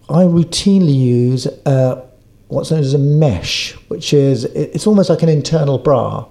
[0.08, 2.04] I routinely use uh,
[2.52, 6.26] what's known as a mesh, which is it's almost like an internal bra,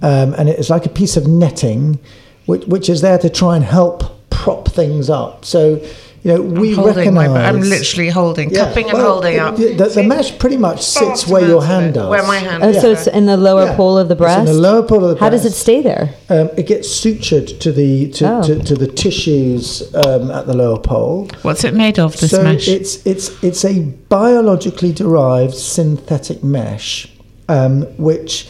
[0.00, 1.98] um, and it's like a piece of netting,
[2.46, 5.44] which, which is there to try and help prop things up.
[5.44, 5.84] So
[6.24, 7.30] you know, we holding recognise.
[7.30, 9.56] my, I'm literally holding, cupping and well, holding up.
[9.56, 12.08] The, the, the mesh pretty much sits where your hand does.
[12.08, 12.80] Where my hand Oh, is.
[12.80, 13.76] so it's in the lower Yeah.
[13.76, 14.38] pole of the It's breast.
[14.38, 15.20] in the lower pole of the breast.
[15.20, 16.14] How does it stay there?
[16.28, 18.42] Um, it gets sutured to the to, Oh.
[18.44, 21.28] to, to the tissues um, at the lower pole.
[21.42, 22.68] What's it made of, this so mesh?
[22.68, 27.08] it's it's it's a biologically derived synthetic mesh,
[27.48, 28.48] um, which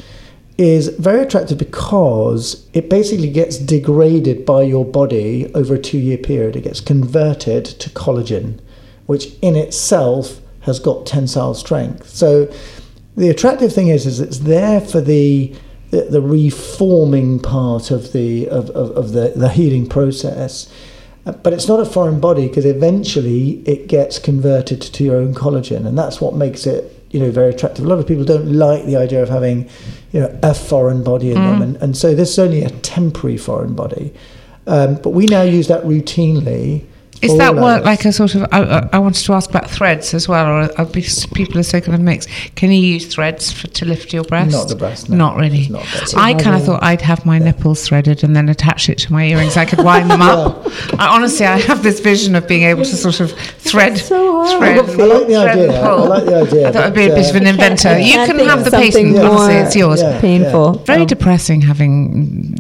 [0.59, 6.57] is very attractive because it basically gets degraded by your body over a two-year period.
[6.57, 8.61] It gets converted to collagen,
[9.07, 12.09] which in itself has got tensile strength.
[12.09, 12.53] So
[13.17, 15.55] the attractive thing is, is it's there for the
[15.93, 20.73] the, reforming part of the of, of, of the, the healing process.
[21.25, 25.87] But it's not a foreign body because eventually it gets converted to your own collagen,
[25.87, 27.85] and that's what makes it, you know, very attractive.
[27.85, 29.69] A lot of people don't like the idea of having,
[30.13, 33.37] you know, a foreign body in them, and, and so this is only a temporary
[33.37, 34.13] foreign body.
[34.67, 36.87] Um, but we now use that routinely.
[37.23, 37.87] Is that work adults.
[37.87, 38.43] like a sort of?
[38.53, 41.63] I, I- I wanted to ask about threads as well, or are because people are
[41.63, 42.29] so kind of mixed.
[42.57, 44.53] Can you use threads for, to lift your breast?
[44.53, 45.17] Not the breast, no.
[45.17, 45.69] Not really.
[45.69, 46.17] Not breast.
[46.17, 49.25] I kind of thought I'd have my nipples threaded and then attach it to my
[49.27, 49.57] earrings.
[49.57, 50.67] I could wind them up.
[50.99, 54.79] I, honestly, I have this vision of being able to sort of thread, so thread.
[54.79, 55.37] I like the thread and
[55.71, 55.83] idea.
[55.83, 56.69] I like the idea.
[56.69, 57.99] I thought I'd be a bit of uh, an inventor.
[57.99, 59.51] You can't can think have the something patient more.
[59.51, 60.03] It's yours.
[60.03, 60.21] Yeah.
[60.21, 60.73] Painful.
[60.85, 62.59] Very Um, depressing having.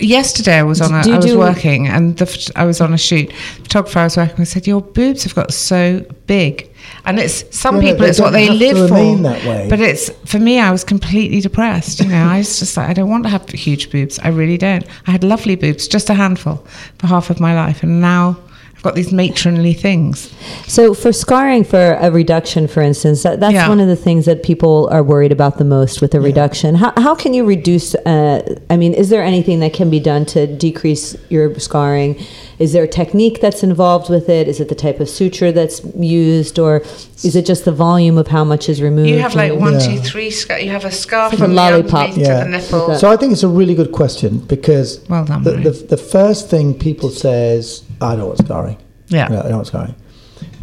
[0.00, 2.98] Yesterday I was on a, Do I was working and the, I was on a
[2.98, 3.32] shoot.
[3.62, 6.70] The photographer I was working with said, "Your boobs have got so big,"
[7.04, 9.16] and it's some no, people they it's what they live for.
[9.22, 9.66] that way.
[9.68, 10.58] But it's for me.
[10.58, 12.00] I was completely depressed.
[12.00, 14.18] You know, I was just like, I don't want to have huge boobs.
[14.20, 14.84] I really don't.
[15.06, 16.64] I had lovely boobs, just a handful,
[16.98, 18.36] for half of my life, and now.
[18.76, 20.32] I've got these matronly things.
[20.66, 23.68] So for scarring for a reduction, for instance, that, that's Yeah.
[23.68, 26.76] one of the things that people are worried about the most with a reduction.
[26.76, 27.94] How, how can you reduce?
[27.94, 32.16] Uh, I mean, is there anything that can be done to decrease your scarring?
[32.60, 34.46] Is there a technique that's involved with it?
[34.46, 36.82] Is it the type of suture that's used, or
[37.24, 39.08] is it just the volume of how much is removed?
[39.08, 39.86] You have like one, Yeah.
[39.86, 40.30] two, three.
[40.30, 42.10] sca- You have a scarf Like a from the lollipop.
[42.10, 42.94] underneath to the nipple.
[42.96, 46.50] So I think it's a really good question because Well done, the, the, the first
[46.50, 48.76] thing people say is, I don't know what's scarring.
[49.08, 49.26] Yeah.
[49.44, 49.94] I know what's scarring.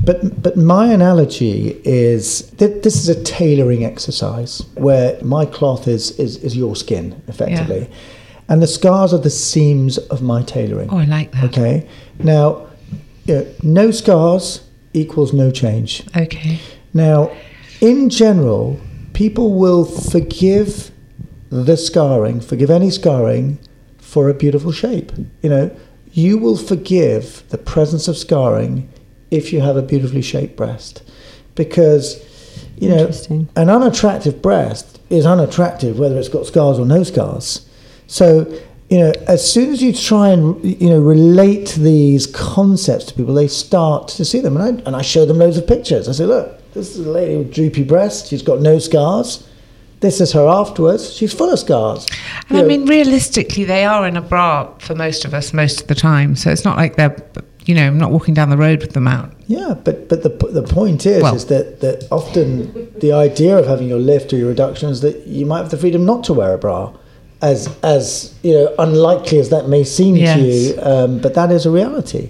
[0.05, 6.11] But, but my analogy is that this is a tailoring exercise where my cloth is,
[6.19, 7.89] is, is your skin, effectively.
[8.49, 10.89] And the scars are the seams of my tailoring.
[10.89, 11.43] Oh, I like that.
[11.45, 11.87] Okay.
[12.19, 12.67] Now,
[13.25, 16.03] you know, no scars equals no change.
[16.15, 16.59] Okay.
[16.93, 17.35] Now,
[17.81, 18.79] in general,
[19.13, 20.91] people will forgive
[21.49, 23.59] the scarring, forgive any scarring
[23.97, 25.11] for a beautiful shape.
[25.41, 25.77] You know,
[26.11, 28.89] you will forgive the presence of scarring
[29.29, 31.03] if you have a beautifully shaped breast.
[31.55, 32.23] Because,
[32.77, 33.11] you know,
[33.55, 37.66] an unattractive breast is unattractive whether it's got scars or no scars.
[38.07, 38.45] So,
[38.89, 43.33] you know, as soon as you try and you know relate these concepts to people,
[43.33, 44.57] they start to see them.
[44.57, 46.07] And I, and I show them loads of pictures.
[46.07, 48.27] I say, look, this is a lady with droopy breast.
[48.27, 49.47] She's got no scars.
[49.99, 51.11] This is her afterwards.
[51.13, 52.05] She's full of scars.
[52.49, 55.53] And You I know, mean, realistically, they are in a bra for most of us
[55.53, 56.35] most of the time.
[56.35, 57.17] So it's not like they're,
[57.65, 59.33] you know, not walking down the road with them out.
[59.47, 63.65] Yeah, but but the the point is Well- is that that often the idea of
[63.65, 66.33] having your lift or your reduction is that you might have the freedom not to
[66.33, 66.93] wear a bra,
[67.41, 70.35] as as you know unlikely as that may seem Yes.
[70.37, 72.29] to you, um, but that is a reality.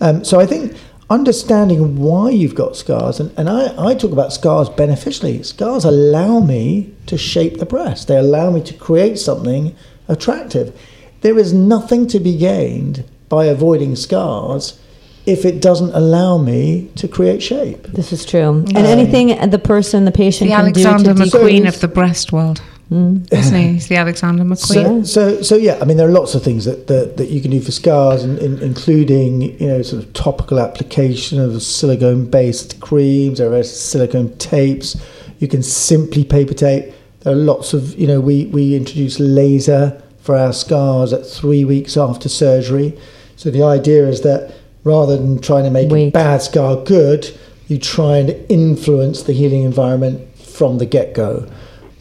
[0.00, 0.74] Um, so I think
[1.10, 5.42] understanding why you've got scars, and, and I, I talk about scars beneficially.
[5.42, 8.08] Scars allow me to shape the breast.
[8.08, 9.74] They allow me to create something
[10.08, 10.78] attractive.
[11.20, 14.78] There is nothing to be gained by avoiding scars
[15.24, 17.84] if it doesn't allow me to create shape.
[17.88, 18.64] This is true.
[18.74, 21.88] And anything the person, the patient The can Alexander do to McQueen decrease- of the
[21.88, 22.60] breast world.
[22.92, 23.32] Mm.
[23.32, 23.68] Isn't he?
[23.72, 25.06] He's the Alexander McQueen.
[25.06, 25.78] So, so, so yeah.
[25.80, 28.22] I mean, there are lots of things that, that, that you can do for scars,
[28.22, 33.38] in, in, including you know sort of topical application of silicone-based creams.
[33.38, 35.00] There are silicone tapes.
[35.38, 36.92] You can simply paper tape.
[37.20, 41.64] There are lots of you know we we introduce laser for our scars at three
[41.64, 42.98] weeks after surgery.
[43.36, 47.36] So the idea is that rather than trying to make a bad scar good,
[47.68, 51.48] you try and influence the healing environment from the get-go.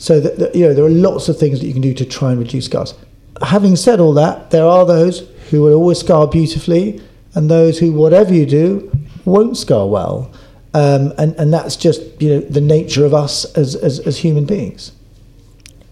[0.02, 2.04] So that, that, you know there are lots of things that you can do to
[2.04, 2.96] try and reduce scars.
[3.44, 7.00] Having said all that, there are those who will always scar beautifully,
[7.36, 8.92] and those who, whatever you do,
[9.26, 10.34] won't scar well.
[10.74, 14.46] Um, and and that's just you know the nature of us as as, as human
[14.46, 14.92] beings.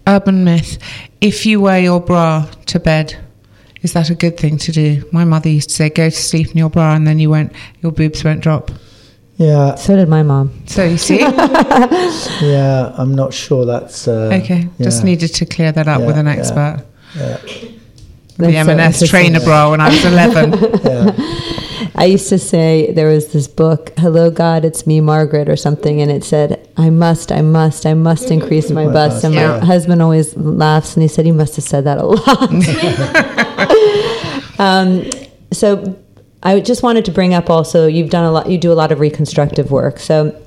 [0.08, 0.78] urban myth.
[1.20, 3.16] If you wear your bra to bed,
[3.82, 5.08] is that a good thing to do?
[5.12, 7.52] My mother used to say, "Go to sleep in your bra, and then you won't,
[7.80, 8.72] your boobs won't drop."
[9.40, 10.50] Yeah, So did my mom.
[10.66, 12.92] So you see, yeah.
[12.94, 16.28] I'm not sure that's uh, okay, just needed to clear that up Yeah, with an
[16.28, 16.84] expert.
[17.16, 17.72] Yeah, The
[18.36, 19.08] That's M&S interesting.
[19.08, 20.52] trainer bra when I was eleven.
[20.84, 21.14] yeah.
[21.94, 26.02] I used to say there was this book, Hello God, It's Me, Margaret, or something,
[26.02, 29.14] and it said, I must, I must, I must increase my My bust.
[29.22, 32.04] bust, And my husband always laughs and he said, You must have said that a
[32.04, 32.50] lot.
[34.60, 35.08] um,
[35.52, 35.96] so
[36.42, 38.92] I just wanted to bring up also, you've done a lot, you do a lot
[38.92, 39.98] of reconstructive work.
[39.98, 40.40] So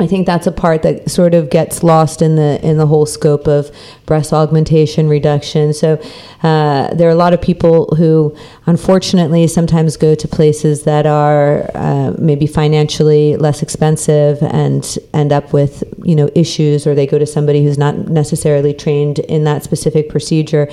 [0.00, 3.04] I think that's a part that sort of gets lost in the in the whole
[3.04, 3.70] scope of
[4.06, 5.74] breast augmentation reduction.
[5.74, 6.00] So
[6.42, 8.34] uh, there are a lot of people who,
[8.64, 15.52] unfortunately, sometimes go to places that are uh, maybe financially less expensive and end up
[15.52, 19.64] with you know issues, or they go to somebody who's not necessarily trained in that
[19.64, 20.66] specific procedure.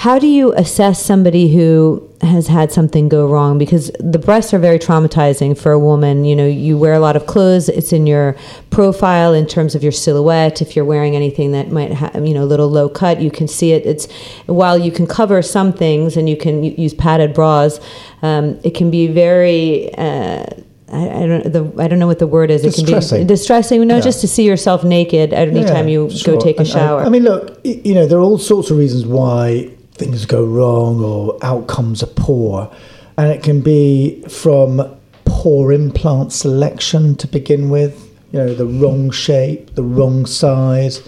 [0.00, 3.56] How do you assess somebody who has had something go wrong?
[3.56, 6.26] Because the breasts are very traumatizing for a woman.
[6.26, 7.70] You know, you wear a lot of clothes.
[7.70, 8.36] It's in your
[8.68, 10.60] profile in terms of your silhouette.
[10.60, 13.48] If you're wearing anything that might have, you know, a little low cut, you can
[13.48, 13.86] see it.
[13.86, 14.06] It's
[14.44, 17.80] while you can cover some things and you can use padded bras,
[18.20, 19.92] um, it can be very.
[19.94, 20.44] Uh,
[20.92, 22.64] I, I don't the I don't know what the word is.
[22.64, 23.22] It can Distressing.
[23.22, 23.86] be distressing.
[23.88, 24.00] No, Yeah.
[24.02, 26.34] just to see yourself naked every Yeah, time you sure.
[26.34, 27.00] go take a And I- shower.
[27.00, 31.02] I, mean, look, you know, there are all sorts of reasons why things go wrong
[31.02, 32.70] or outcomes are poor.
[33.18, 39.10] And it can be from poor implant selection to begin with, you know, the wrong
[39.10, 41.06] shape, the wrong size,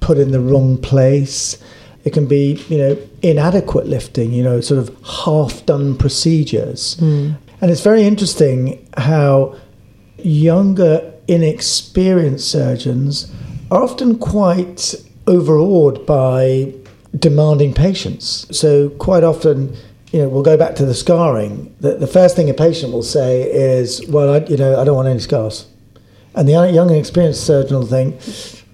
[0.00, 1.62] put in the wrong place.
[2.04, 6.98] It can be, you know, inadequate lifting, you know, sort of half done procedures.
[6.98, 7.32] Hmm.
[7.60, 9.54] And it's very interesting how
[10.18, 13.30] younger, inexperienced surgeons
[13.70, 14.94] are often quite
[15.26, 16.74] overawed by
[17.18, 18.46] demanding patients.
[18.56, 19.76] So quite often,
[20.12, 21.74] you know, we'll go back to the scarring.
[21.80, 24.96] The, the first thing a patient will say is, "Well, I, you know, I don't
[24.96, 25.66] want any scars,"
[26.34, 28.16] and the young and experienced surgeon will think.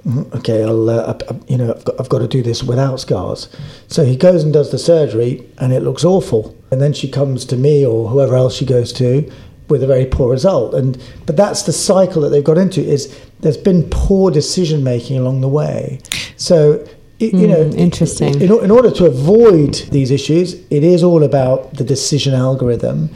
[0.07, 3.01] "Mm, Okay, I'll, uh, I- you know, I've got, I've got to do this without
[3.01, 3.49] scars.
[3.89, 6.55] So he goes and does the surgery, and it looks awful.
[6.71, 9.29] And then she comes to me or whoever else she goes to
[9.69, 10.75] with a very poor result.
[10.75, 10.97] And
[11.27, 12.81] but that's the cycle that they've got into.
[12.81, 15.99] Is there's been poor decision making along the way.
[16.37, 16.85] So
[17.21, 18.41] y- you hmm, know, interesting.
[18.41, 23.11] In, in order to avoid these issues, it is all about the decision algorithm.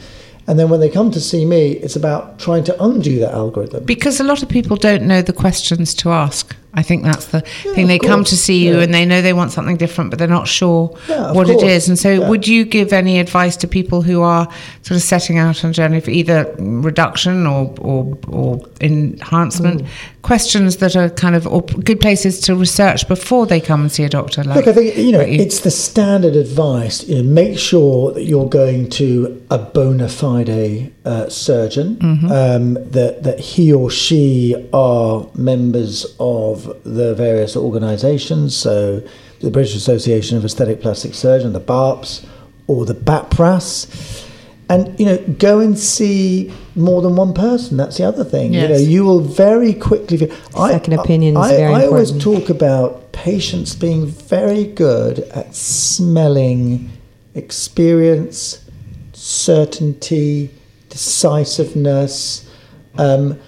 [0.47, 3.85] And then when they come to see me, it's about trying to undo that algorithm.
[3.85, 6.55] Because a lot of people don't know the questions to ask.
[6.73, 7.87] I think that's the Yeah, thing.
[7.87, 8.83] They come to see you Yeah.
[8.83, 11.63] and they know they want something different, but they're not sure Yeah, what it course.
[11.71, 11.87] is.
[11.89, 14.47] And so, would you give any advice to people who are
[14.83, 19.81] sort of setting out on a journey for either reduction or or, or enhancement?
[19.81, 19.87] Mm.
[20.21, 24.03] Questions that are kind of or good places to research before they come and see
[24.03, 24.43] a doctor.
[24.43, 27.03] Like Look, I think you know you- it's the standard advice.
[27.07, 31.97] You know, make sure that you're going to a bona fide uh, surgeon,
[32.31, 38.55] um, that that he or she are members of the various organisations.
[38.55, 39.03] So,
[39.39, 42.25] the British Association of Aesthetic Plastic Surgeon, the BAAPS,
[42.67, 44.27] or the BAPRAS.
[44.69, 47.75] And you know, go and see more than one person.
[47.75, 48.53] That's the other thing.
[48.53, 50.31] You know, you will very quickly.
[50.55, 56.89] Second opinion is I, very I always talk about patients being very good at smelling
[57.35, 58.63] experience,
[59.11, 60.49] certainty,
[60.89, 62.49] decisiveness,
[62.97, 63.39] um,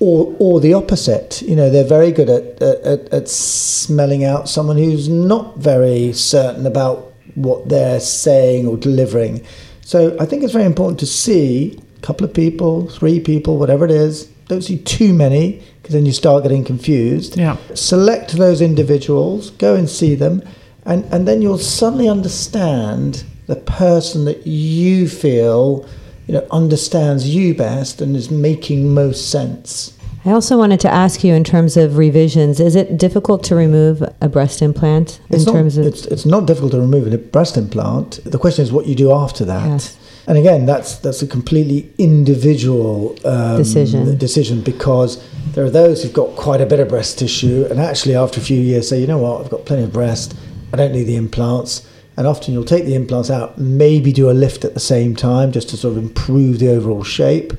[0.00, 1.42] or or the opposite.
[1.42, 6.66] You know, they're very good at, at, at smelling out someone who's not very certain
[6.66, 9.44] about what they're saying or delivering.
[9.82, 13.84] So I think it's very important to see a couple of people, three people, whatever
[13.84, 14.26] it is.
[14.48, 17.36] Don't see too many because then you start getting confused.
[17.36, 17.56] Yeah.
[17.74, 20.42] Select those individuals, go and see them,
[20.84, 25.88] and, and then you'll suddenly understand the person that you feel
[26.30, 29.98] you know understands you best and is making most sense.
[30.24, 34.00] I also wanted to ask you in terms of revisions, is it difficult to remove
[34.20, 37.18] a breast implant in It's not, terms of it's, it's not difficult to remove a
[37.18, 38.20] breast implant.
[38.24, 39.66] The question is what you do after that.
[39.66, 39.96] Yes.
[40.28, 44.16] And again, that's that's a completely individual um, Decision.
[44.16, 45.20] Decision because
[45.54, 48.44] there are those who've got quite a bit of breast tissue, and actually after a
[48.44, 50.36] few years say, you know what, I've got plenty of breast,
[50.72, 51.89] I don't need the implants.
[52.16, 55.52] And often you'll take the implants out, maybe do a lift at the same time,
[55.52, 57.52] just to sort of improve the overall shape.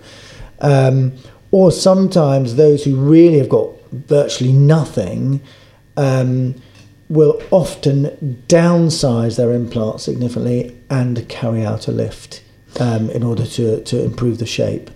[0.60, 1.14] Um,
[1.52, 5.42] or sometimes those who really have got virtually nothing
[5.98, 6.56] um,
[7.10, 12.42] will often downsize their implant significantly and carry out a lift
[12.80, 14.90] um, in order to, to improve the shape.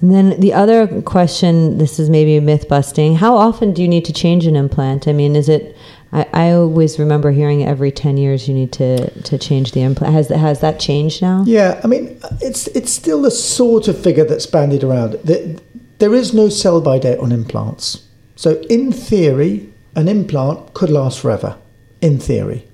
[0.00, 3.16] And then the other question, this is maybe myth busting.
[3.16, 5.06] How often do you need to change an implant?
[5.06, 5.76] I mean, is it
[6.12, 10.12] I, I always remember hearing every 10 years you need to, to change the implant.
[10.12, 11.44] Has, has that changed now?
[11.46, 15.12] Yeah, I mean, it's it's still the sort of figure that's bandied around.
[15.24, 18.06] There, is no sell by date on implants.
[18.34, 21.56] So, in theory, an implant could last forever.
[22.00, 22.66] In theory.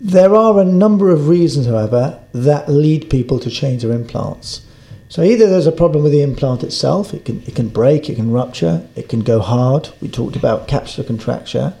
[0.00, 4.60] There are a number of reasons, however, that lead people to change their implants.
[5.08, 8.16] So either there's a problem with the implant itself, it can, it can break, it
[8.16, 9.88] can rupture, it can go hard.
[10.00, 11.74] We talked about capsular contracture.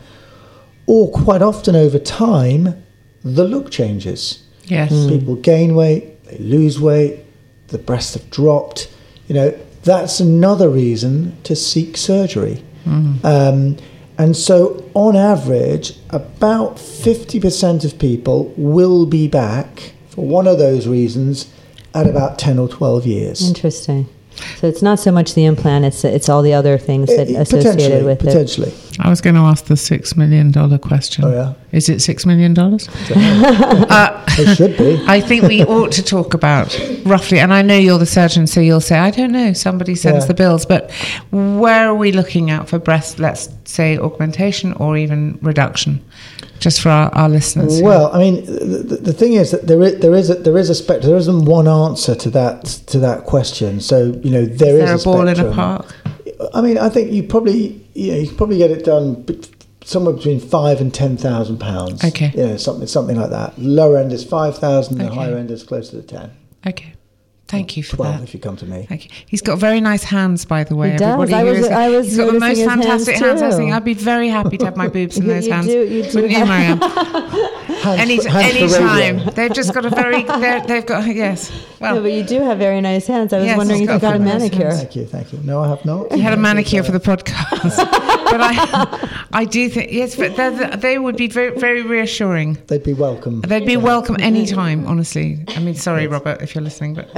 [0.86, 2.84] Or quite often over time,
[3.22, 4.42] the look changes.
[4.64, 4.90] Yes.
[5.08, 7.20] People gain weight, they lose weight,
[7.68, 8.90] the breasts have dropped.
[9.28, 12.62] You know, that's another reason to seek surgery.
[12.86, 13.78] Um,
[14.18, 20.86] and so, on average, about 50% of people will be back for one of those
[20.86, 21.52] reasons
[21.94, 23.48] at about 10 or 12 years.
[23.48, 24.08] Interesting.
[24.58, 27.34] So it's not so much the implant; it's it's all the other things that Eh,
[27.36, 28.26] eh, associated with it.
[28.26, 28.72] potentially.
[29.00, 31.24] I was going to ask the six million dollar question.
[31.24, 31.54] Oh, yeah?
[31.72, 32.88] Is it six million dollars?
[34.36, 35.00] It should be.
[35.06, 38.60] I think we ought to talk about roughly, and I know you're the surgeon, so
[38.60, 40.28] you'll say, I don't know, somebody sends Yeah.
[40.28, 40.90] the bills, but
[41.30, 46.04] where are we looking at for breast, let's say augmentation or even reduction,
[46.64, 47.82] just for our, our listeners?
[47.82, 50.70] Well, I mean, the, the, thing is that there is, there is a, there is
[50.70, 51.10] a spectrum.
[51.10, 53.80] There isn't one answer to that to that question.
[53.80, 55.94] So you know, there is is there a ball in a park?
[56.54, 59.26] I mean, I think you probably you know you could probably get it done
[59.84, 62.02] somewhere between five and ten thousand pounds.
[62.02, 62.32] Okay.
[62.34, 63.58] you know, something something like that.
[63.58, 65.10] Lower end is five thousand, Okay.
[65.10, 66.30] the higher end is closer to ten.
[66.66, 66.93] Okay.
[67.54, 68.22] Thank you for Twelve that.
[68.24, 68.86] if you come to me.
[68.88, 69.10] Thank you.
[69.26, 70.92] He's got very nice hands, by the way.
[70.92, 71.12] He does.
[71.14, 73.42] Everybody I was- is- I was he's got the most noticing his hands fantastic hands.
[73.42, 75.66] I was thinking, I'd be very happy to have my boobs in those you hands.
[75.66, 76.80] do- you do Wouldn't you, have- Maryam?
[77.84, 79.34] Hands Any for- hands for anytime.
[79.34, 80.22] They've just got a very.
[80.22, 81.52] they're- They've got yes.
[81.80, 83.32] Well, No, but you do have very nice hands.
[83.34, 84.68] I was Yes, wondering if you got got a very nice manicure.
[84.68, 84.78] hands.
[84.80, 85.40] Thank you, thank you.
[85.44, 86.10] No, I have not.
[86.12, 87.76] He had a manicure for the podcast,
[88.38, 92.58] but I, I do think yes, but they're- they would be very, very reassuring.
[92.66, 93.40] They'd be welcome.
[93.42, 94.86] They'd be welcome anytime.
[94.86, 97.08] Honestly, I mean, sorry, Robert, if you're listening, but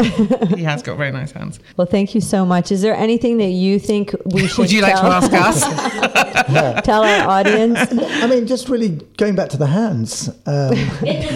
[0.57, 1.59] he has got very nice hands.
[1.77, 2.71] Well, thank you so much.
[2.73, 6.85] Is there anything that you think we should Would you like to ask us?
[6.85, 7.79] tell our audience?
[8.23, 10.29] I mean, just really going back to the hands.
[10.47, 10.75] Um,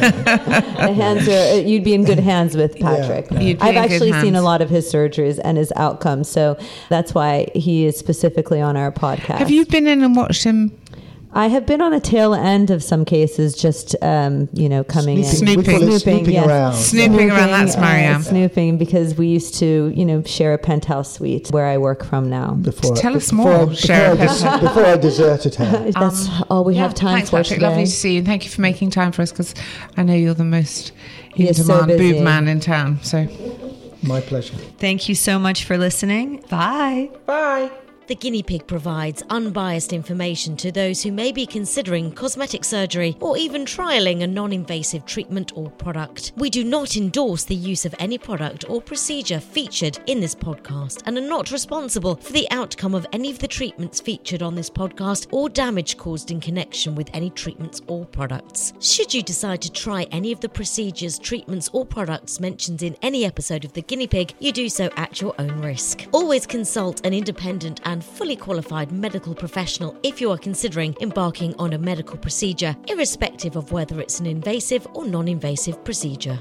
[0.04, 1.32] The hands are.
[1.32, 3.30] uh, You'd be in good hands with Patrick.
[3.30, 3.40] Yeah.
[3.40, 6.56] You'd I've actually seen a lot of his surgeries and his outcomes, so
[6.88, 9.38] that's why he is specifically on our podcast.
[9.38, 10.76] Have you been in and watched him?
[11.32, 15.22] I have been on the tail end of some cases, just um, you know, coming
[15.22, 15.76] snooping.
[15.80, 16.46] in, We Snooping, snooping yes.
[16.48, 16.74] around.
[16.74, 18.22] Snooping around, that's uh, Maryam.
[18.22, 22.28] snooping because we used to, you know, share a penthouse suite where I work from
[22.28, 22.54] now.
[22.54, 24.16] before, Tell us before more, I- Sharon.
[24.18, 25.90] Before, I, des- before I deserted her.
[25.94, 27.58] That's all we have time Um, Thanks, for Patrick.
[27.60, 27.68] today.
[27.68, 28.18] Lovely to see you.
[28.18, 29.54] And thank you for making time for us because
[29.96, 30.90] I know you're the most
[31.36, 32.12] in He is so demand busy.
[32.14, 32.98] boob man in town.
[33.02, 33.28] So
[34.02, 34.56] My pleasure.
[34.78, 36.42] Thank you so much for listening.
[36.50, 37.10] Bye.
[37.24, 37.70] bye.
[38.10, 43.38] The guinea pig provides unbiased information to those who may be considering cosmetic surgery or
[43.38, 46.32] even trialing a non invasive treatment or product.
[46.36, 51.04] We do not endorse the use of any product or procedure featured in this podcast
[51.06, 54.70] and are not responsible for the outcome of any of the treatments featured on this
[54.70, 58.72] podcast or damage caused in connection with any treatments or products.
[58.80, 63.24] Should you decide to try any of the procedures, treatments, or products mentioned in any
[63.24, 66.08] episode of The Guinea Pig, you do so at your own risk.
[66.10, 71.74] Always consult an independent and fully qualified medical professional if you are considering embarking on
[71.74, 76.40] a medical procedure, irrespective of whether it's an invasive or non invasive procedure.